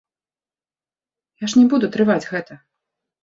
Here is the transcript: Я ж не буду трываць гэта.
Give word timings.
Я 1.45 1.51
ж 1.53 1.59
не 1.59 1.65
буду 1.73 1.91
трываць 1.97 2.29
гэта. 2.31 2.53